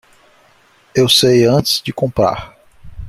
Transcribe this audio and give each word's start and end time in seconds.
Eu 0.95 1.07
sei 1.07 1.45
antes 1.45 1.79
de 1.79 1.93
comprar. 1.93 2.57